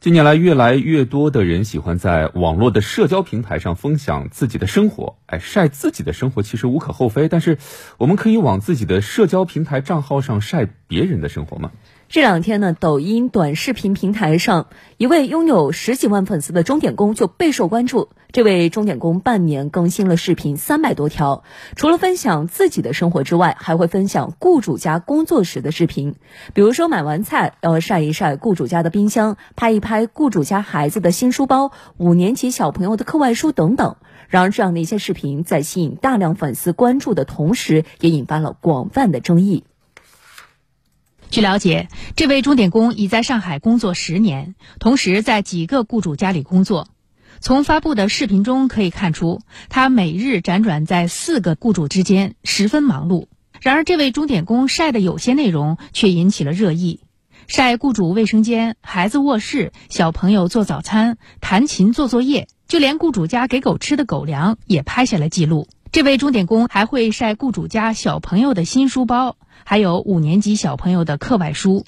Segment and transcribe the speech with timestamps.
[0.00, 5.18] 近年来，越来越多的人喜欢在网络的社交平台上分享自己的生活。
[5.26, 7.58] 哎，晒自己的生活其实无可厚非，但是
[7.98, 11.72] 我们可以往自己的社交平台账号上晒别人的生活吗？
[12.10, 18.08] 这两天呢，抖音短视频平台上，一位拥有十几万粉丝的钟点工就备受关注。
[18.32, 21.44] 这位钟点工半年更新了视频三百多条，
[21.76, 26.16] 除了分享自己的生活之外，还会分享雇主家工作时的视频。
[26.52, 33.94] 比如说买完菜要晒一晒雇主家的冰箱，拍一拍雇主家孩子的新书包、五年级小朋友的课外书等等。
[34.26, 39.62] 然而，这样的一些视频在吸引大量粉丝关注的同时，也引发了广泛的争议。
[41.30, 46.88] 据了解，这位钟点工已在上海工作十年，同时在几个雇主家里工作。
[47.38, 53.26] 从发布的视频中可以看出，他每日辗转在四个雇主之间，十分忙碌。
[53.60, 56.98] 然而，这位钟点工晒的有些内容却引起了热议：
[57.46, 65.68] 晒雇主卫生间、孩子卧室、小朋友做早餐、弹琴做作业，就连雇主家给狗吃的狗粮也拍下了记录。
[65.92, 71.84] 这位钟点工还会晒雇主家小朋友的新书包，还有五年级小朋友的课外书。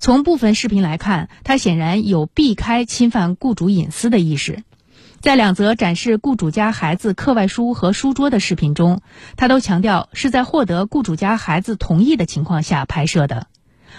[0.00, 4.62] 从部分视频来看，他显然有避开侵犯雇主隐私的意识。
[5.20, 9.00] 在两则展示雇主家孩子课外书和书桌的视频中，
[9.36, 13.48] 他都强调是在获得雇主家孩子同意的情况下拍摄的。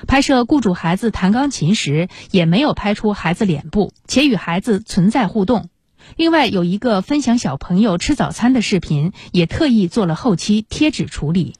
[0.07, 5.67] 拍摄雇主孩子弹钢琴时，也没有拍出孩子脸部，且与孩子存在互动。
[6.15, 11.55] 另外有一个分享小朋友吃早餐的视频，也特意做了后期贴纸处理。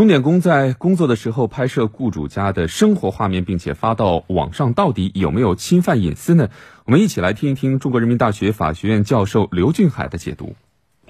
[0.00, 6.48] 钟点工在工作的时候拍摄雇主家的生活画面，并且发到网上，到底有没有侵犯隐私呢？
[6.86, 10.54] 我们一起来听一听中国人民大学法学院教授刘俊海的解读。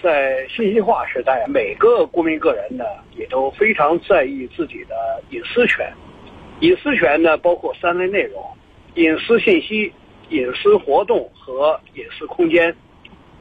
[0.03, 2.83] 在信息化时代，每个公民个人呢，
[3.17, 5.89] 也都非常在意自己的隐私权。
[6.59, 8.43] 隐私权呢，包括三类内容：
[8.97, 9.93] 隐私信息。
[10.31, 12.75] 隐私活动和隐私空间，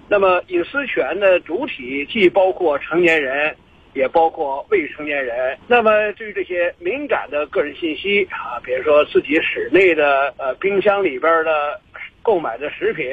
[0.08, 3.56] 那么隐私权的主体既包括成年人，
[3.94, 5.58] 也包括未成年人。
[5.68, 11.80] 那么对于这些敏感的个人信息啊，比如说自己室内的呃冰箱里边的
[12.22, 13.06] 购买的食品、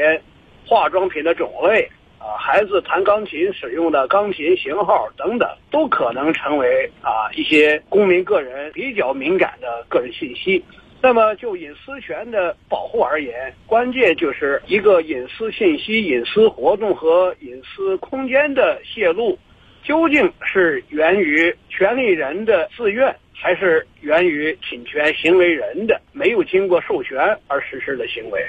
[0.66, 1.88] 化妆品的种类
[2.18, 10.64] 啊，孩子弹钢琴使用的钢琴型号等等，都可能成为啊一些公民个人比较敏感的个人信息。
[11.02, 19.38] 那么，就隐私权的保护而言，关键就是一个隐私信息、隐私活动和隐私空间的泄露，
[19.86, 27.16] 究竟是源于权利人的自愿，还是源于侵权行为人的没有经过授权
[27.46, 28.44] 而实施的行为？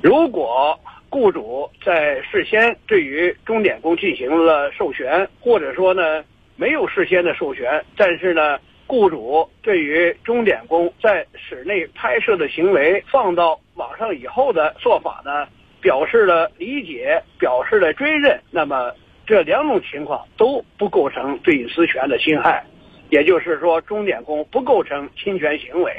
[0.00, 0.78] 如果
[1.10, 6.24] 雇主在事先对于钟点工进行了授权，或者说呢
[6.54, 8.58] 没有事先的授权，但是呢？
[8.90, 15.46] 雇主对于钟点工在室内拍摄的行为放到网上以后的做法呢，
[15.82, 18.40] 表示了理解，表示了追认。
[18.50, 18.90] 那么
[19.28, 22.64] 这两种情况都不构成对隐私权的侵害，
[23.10, 25.92] 也就是说，钟点工不构成侵权行为。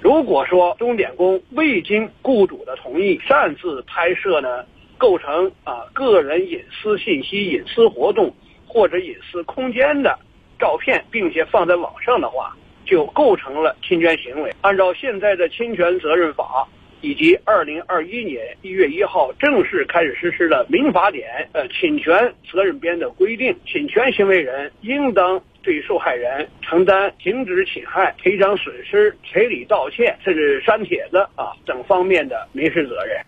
[0.00, 4.64] 如果说钟点工未经雇主的同意擅自拍摄呢，
[4.96, 8.34] 构成啊个人隐私信息、隐私活动
[8.66, 10.18] 或者隐私空间的。
[10.58, 12.56] 照片，并且放在网上的话，
[12.86, 14.54] 就构成了侵权行为。
[14.62, 16.66] 按照现在的侵权责任法
[17.02, 33.20] 以及二零二一年一月一号正式开始实施的民法典呃侵权责任编的规定，侵权行为人应当对受害人承担停止侵害、赔偿损失、赔礼道歉，甚至删帖子啊等方面的民事责任。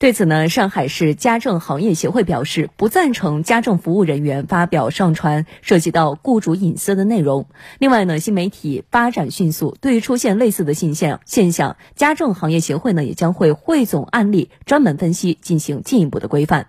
[0.00, 7.46] 对此呢，上海市家政行业协会表示不赞成家政服务人员发表上传涉及到雇主隐私的内容。
[7.78, 16.68] 另外呢，新媒体发展迅速，对于出现类似的现象现象，家政行业协会呢也将会汇总案例，专门分析，进行进一步的规范。